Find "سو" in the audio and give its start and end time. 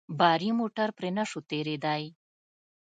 1.29-1.39